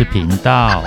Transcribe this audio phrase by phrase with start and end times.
[0.00, 0.82] 事频道。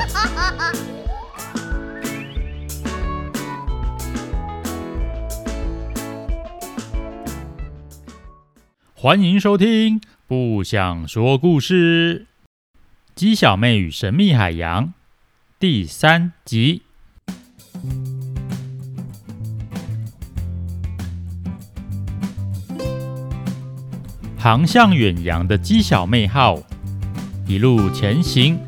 [8.96, 12.26] 欢迎收听《不想说故事》，
[13.13, 14.96] 鸡小妹与神秘海洋
[15.59, 16.82] 第三集。
[24.40, 26.58] 航向远洋的鸡小妹号
[27.45, 28.59] 一路前行，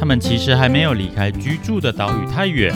[0.00, 2.74] 他们其实还没有离开居住的岛屿太远，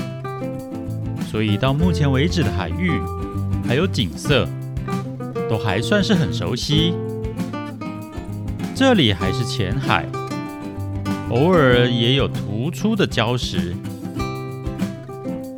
[1.31, 2.93] 所以到目前为止的海域
[3.67, 4.47] 还有景色。
[5.47, 6.95] 都还算是很熟悉。
[8.75, 10.07] 这里还是浅海，
[11.31, 13.75] 偶尔也有突出的礁石。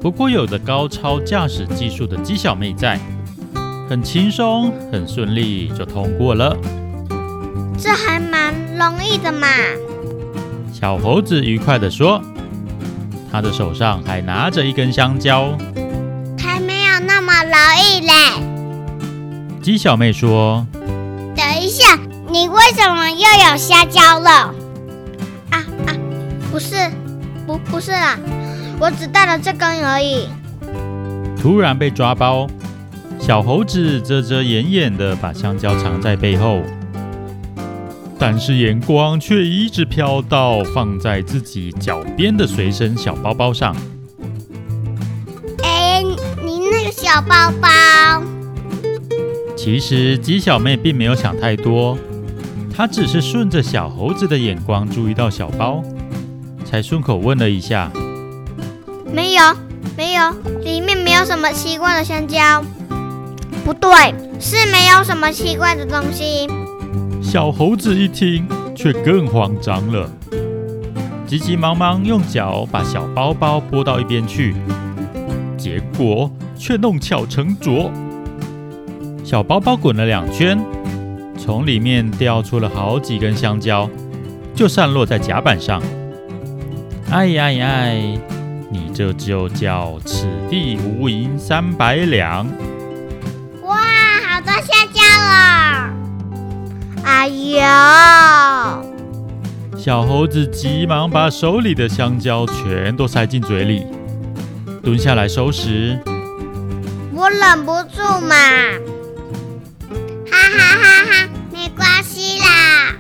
[0.01, 2.99] 不过有着高超驾驶技术的鸡小妹在，
[3.89, 6.57] 很轻松、很顺利就通过了。
[7.79, 9.47] 这还蛮容易的嘛。
[10.79, 12.21] 小猴子愉快地说，
[13.33, 15.57] 他的手上还拿着一根香蕉。
[16.39, 18.13] 还没有那么容易嘞。
[19.63, 20.67] 鸡小妹说
[21.35, 21.99] ：“等一下，
[22.31, 24.31] 你为什么又有香蕉了？
[25.49, 25.97] 啊啊，
[26.53, 26.77] 不是，
[27.47, 28.19] 不不是啦，
[28.79, 30.29] 我只带了这根而已。”
[31.41, 32.47] 突然被抓包，
[33.19, 36.61] 小猴子遮遮掩掩的把香蕉藏在背后，
[38.19, 43.77] 但是眼光却一直飘到放在自己脚边的随身小包包上。
[45.63, 46.03] 哎，
[46.43, 47.69] 你那个小包包。
[49.57, 51.99] 其实鸡小妹并没有想太多，
[52.75, 55.83] 她只是顺着小猴子的眼光注意到小包，
[56.65, 57.91] 才顺口问了一下
[59.13, 59.43] ：“没有，
[59.97, 60.31] 没有，
[60.63, 62.65] 里面没有什么奇怪的香蕉。
[63.65, 63.91] 不对，
[64.41, 66.49] 是没有什么奇怪的东西。”
[67.37, 70.11] 小猴子一听，却更慌张了，
[71.27, 74.55] 急急忙忙用脚把小包包拨到一边去，
[75.59, 77.93] 结果却弄巧成拙。
[79.23, 80.59] 小包包滚了两圈，
[81.37, 83.87] 从里面掉出了好几根香蕉，
[84.55, 85.83] 就散落在甲板上。
[87.11, 87.91] 哎呀呀！
[88.71, 92.47] 你这就叫此地无银三百两！
[93.63, 93.77] 哇，
[94.27, 95.56] 好多香蕉啊！
[97.07, 97.61] 哎呦！
[99.79, 103.87] 小猴子急忙把手里的香蕉全都塞进嘴里，
[104.83, 105.97] 蹲下来收拾。
[107.13, 108.35] 我忍不住嘛。
[110.29, 112.97] 哈哈哈哈，没关系啦。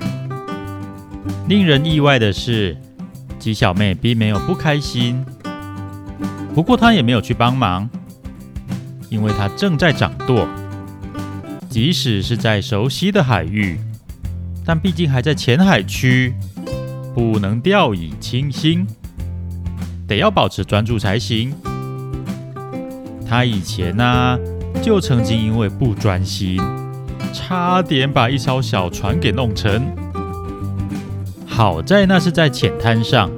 [1.49, 2.77] 令人意外的是，
[3.41, 5.27] 鸡小妹并没有不开心，
[6.55, 7.91] 不过她也没有去帮忙，
[9.09, 10.47] 因为她正在掌舵。
[11.69, 13.78] 即使是在熟悉的海域，
[14.66, 16.34] 但毕竟还在浅海区，
[17.15, 18.84] 不能掉以轻心，
[20.09, 21.54] 得要保持专注才行。
[23.28, 24.37] 他以前呢、
[24.82, 26.60] 就曾经因为不专心。
[27.32, 29.82] 差点把一艘小船给弄沉，
[31.47, 33.31] 好在那是在浅滩上，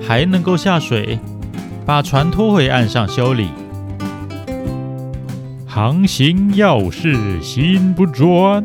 [0.00, 1.18] 还能够下水
[1.84, 3.50] 把船拖回岸上修理。
[5.66, 8.64] 航行要是心不专，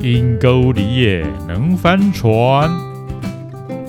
[0.00, 2.70] 阴沟里也能翻船。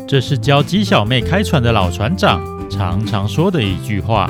[0.07, 4.29] 这是教鸡小妹开船的老船长常常说的一句话。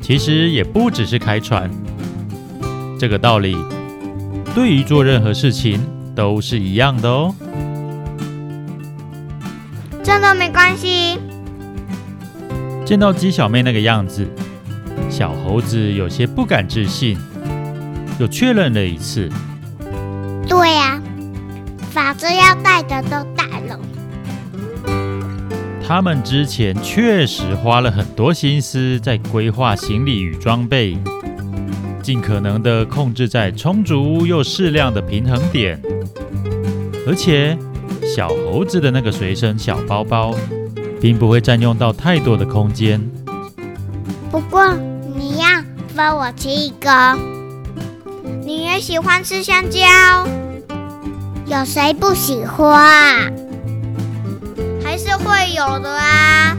[0.00, 1.70] 其实也不只是开船。
[2.98, 3.56] 这个道理，
[4.52, 5.80] 对于做任何事情
[6.14, 7.32] 都是一样的哦。
[10.02, 11.20] 真的没关系。
[12.84, 14.26] 见到鸡小妹那个样子，
[15.08, 17.16] 小猴子有些不敢置信，
[18.18, 19.30] 又确认了一次。
[20.50, 21.00] 对呀，
[21.92, 23.78] 反正要带的都带了。
[25.86, 30.98] 他们之前确实花了很多心思在规划行李与装备。
[32.02, 35.80] 尽可能的控制在充足又适量的平衡点，
[37.06, 37.56] 而且
[38.02, 40.34] 小猴子的那个随身小包包，
[41.00, 43.00] 并不会占用到太多的空间。
[44.32, 44.74] 不过
[45.14, 45.46] 你要
[45.94, 47.16] 分我吃一个，
[48.44, 49.86] 你也喜欢吃香蕉，
[51.50, 53.34] 有谁不喜欢？
[54.84, 56.56] 还是会有的啊，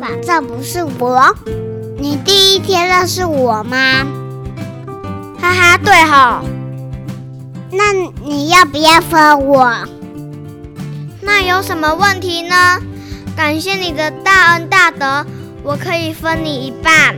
[0.00, 1.32] 反正不是我。
[1.96, 4.04] 你第一天认识我吗？
[5.40, 6.44] 哈哈，对吼。
[7.70, 7.92] 那
[8.24, 9.72] 你要不要分我？
[11.20, 12.80] 那有什么问题呢？
[13.36, 15.24] 感谢你的大恩大德，
[15.62, 17.14] 我可以分你一半。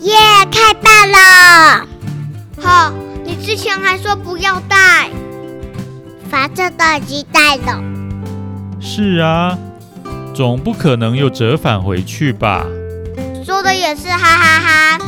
[0.00, 0.14] 耶，
[0.52, 1.86] 太棒了！
[2.60, 3.03] 好，你
[3.44, 5.10] 之前还说不要带。
[6.30, 7.82] 反正都已经带了。
[8.80, 9.56] 是啊，
[10.34, 12.66] 总不可能又折返回去吧？
[13.44, 15.04] 说的也是，哈哈哈，哈。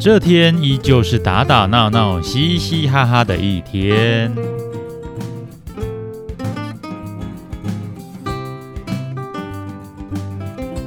[0.00, 4.32] 这天依旧是打打闹闹、嘻嘻哈哈的一天。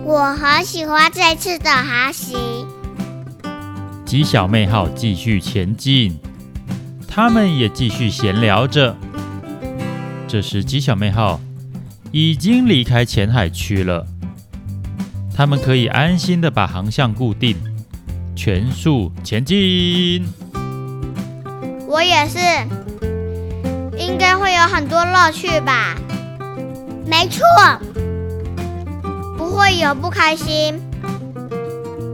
[0.04, 2.38] 我很喜欢这次的航行。
[4.12, 6.20] 鸡小妹号继续前进，
[7.08, 8.94] 他们也继续闲聊着。
[10.28, 11.40] 这时，吉小妹号
[12.12, 14.06] 已经离开浅海区了，
[15.34, 17.56] 他们可以安心的把航向固定。
[18.36, 20.26] 全速前进！
[21.88, 22.38] 我也是，
[23.98, 25.96] 应该会有很多乐趣吧？
[27.06, 27.46] 没错，
[29.38, 30.82] 不会有不开心，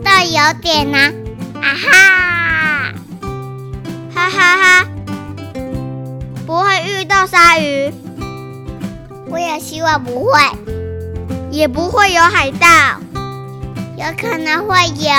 [0.03, 1.11] 但有点难。
[1.11, 1.26] 啊
[1.61, 2.93] 哈！
[4.13, 4.85] 哈哈哈！
[6.45, 7.91] 不会遇到鲨鱼，
[9.29, 10.39] 我也希望不会，
[11.51, 12.67] 也不会有海盗，
[13.97, 15.11] 有可能会有。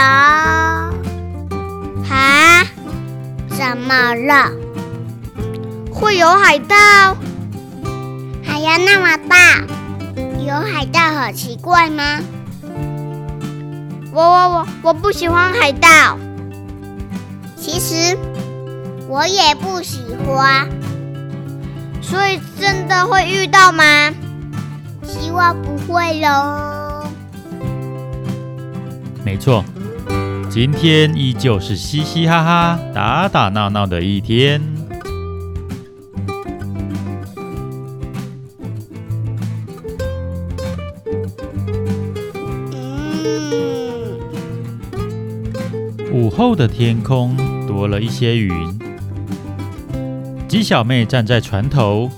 [2.11, 2.64] 啊？
[3.50, 4.50] 怎么了？
[5.93, 7.17] 会有海盗？
[8.44, 9.64] 海洋那么大，
[10.46, 12.20] 有海盗很奇怪吗？
[14.12, 16.19] 我我我我不喜欢海盗。
[17.70, 18.17] 其实
[19.09, 20.67] 我也不喜欢。
[22.00, 23.85] 所以真的会遇到吗？
[25.03, 27.06] 希望不会喽。
[29.23, 29.62] 没错。
[30.49, 34.62] 今天依旧是嘻嘻哈哈、打打闹闹的一天。
[42.73, 44.19] 嗯。
[46.11, 47.37] 午后的天空
[47.69, 48.50] 多了一些云。
[50.49, 52.11] 鸡小妹站在船头，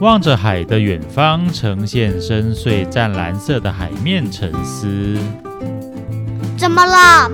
[0.00, 5.16] 望着海的远方，呈现深邃湛蓝色的海面，沉思。
[6.58, 7.30] 怎么了？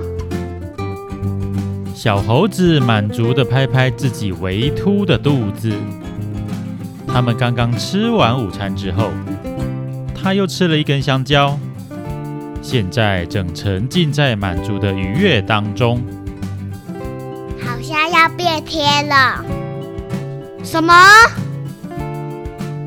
[1.95, 5.73] 小猴子满足地拍拍自己微凸的肚子。
[7.07, 9.09] 他们刚刚吃完午餐之后，
[10.13, 11.57] 他又吃了一根香蕉，
[12.61, 15.99] 现在正沉浸在满足的愉悦当中。
[18.17, 19.45] 要变天了。
[20.63, 20.93] 什么？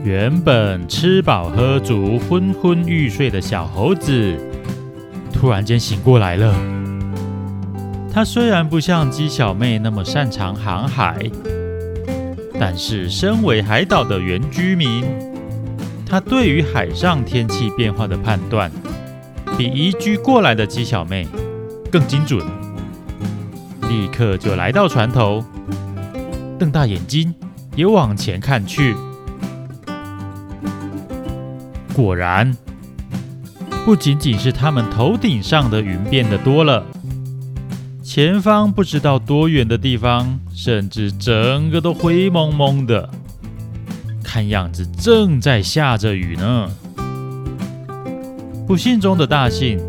[0.03, 4.37] 原本吃饱喝足、昏昏欲睡的小猴子，
[5.33, 6.53] 突然间醒过来了。
[8.13, 11.17] 他虽然不像鸡小妹那么擅长航海，
[12.59, 15.05] 但是身为海岛的原居民，
[16.05, 18.69] 他对于海上天气变化的判断，
[19.57, 21.29] 比移居过来的鸡小妹
[21.93, 22.45] 更精准。
[23.91, 25.45] 立刻就来到船头，
[26.61, 27.35] 瞪大眼睛
[27.75, 28.95] 也往前看去。
[31.93, 32.57] 果然，
[33.85, 36.87] 不仅仅是他们头顶上的云变得多了。
[38.01, 43.11] 前方不知道多远的地方，甚至整个都灰蒙蒙的，
[44.23, 46.71] 看样子正在下着雨呢。
[48.69, 49.81] 不幸中的大幸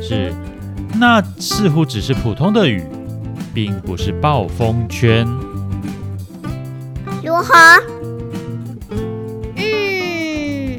[0.00, 0.32] 是，
[0.94, 2.84] 那似乎只是普通的雨，
[3.54, 5.26] 并不是暴风圈。
[7.22, 7.54] 如何？
[9.56, 10.78] 嗯，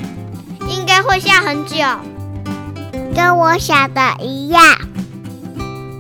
[0.68, 1.78] 应该会下很久，
[3.16, 4.64] 跟我想的一样。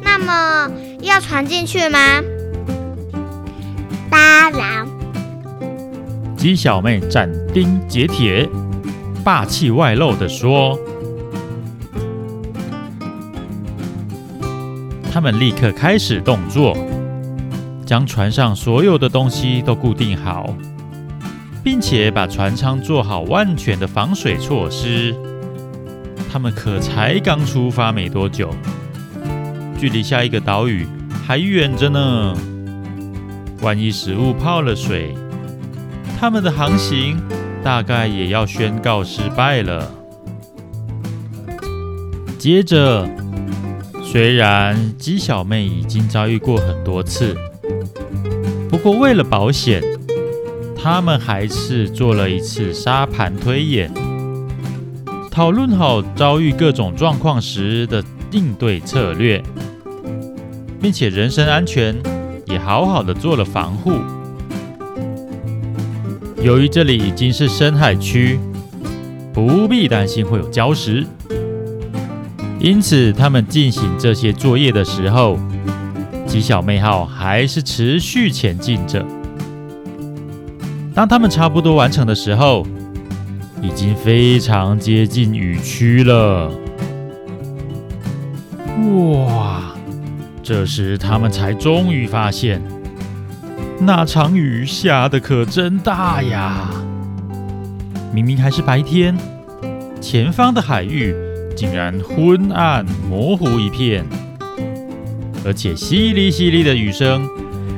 [0.04, 2.00] 那么要传进去吗？
[4.10, 4.88] 当然。
[6.36, 8.50] 鸡小妹斩钉截铁、
[9.24, 10.78] 霸气外露地说。
[15.14, 16.74] 他们立刻开始动作，
[17.86, 20.56] 将船上所有的东西都固定好，
[21.62, 25.14] 并且把船舱做好万全的防水措施。
[26.32, 28.52] 他们可才刚出发没多久。
[29.78, 30.88] 距离下一个岛屿
[31.28, 32.34] 还远着呢，
[33.62, 35.14] 万一食物泡了水，
[36.18, 37.22] 他们的航行
[37.62, 39.92] 大概也要宣告失败了。
[42.40, 43.06] 接着，
[44.12, 47.34] 虽然鸡小妹已经遭遇过很多次，
[48.70, 49.82] 不过为了保险，
[50.76, 53.90] 他们还是做了一次沙盘推演，
[55.32, 59.42] 讨论好遭遇各种状况时的应对策略。
[60.82, 61.96] 并且人身安全
[62.48, 63.94] 也好好的做了防护。
[66.44, 68.40] 由于这里已经是深海区，
[69.32, 71.06] 不必担心会有礁石，
[72.62, 75.40] 因此他们进行这些作业的时候，
[76.28, 79.04] 吉小妹号还是持续前进着。
[80.94, 82.64] 当他们差不多完成的时候，
[83.64, 86.52] 已经非常接近雨区了。
[89.18, 89.74] 哇！
[90.44, 92.62] 这时他们才终于发现，
[93.80, 96.70] 那场雨下得可真大呀！
[98.14, 99.18] 明明还是白天，
[100.00, 101.16] 前方的海域
[101.62, 104.04] 竟然昏暗模糊一片，
[105.46, 107.30] 而且淅沥淅沥的雨声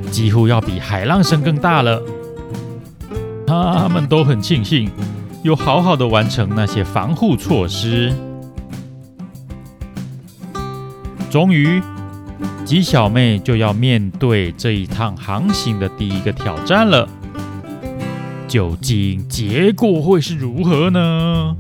[0.10, 2.02] 几乎要比海浪声更大了。
[3.46, 4.90] 他们都很庆幸，
[5.44, 8.14] 有好好的完成那些防护措施。
[11.30, 11.82] 终于，
[12.64, 17.06] 鸡小妹就要面对这一趟航行的第一个挑战了。
[18.48, 21.58] 究竟结果会是如何呢？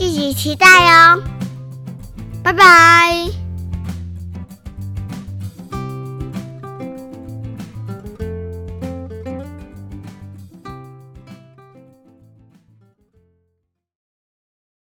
[0.00, 1.22] 敬请期待哦！
[2.42, 3.39] 拜拜。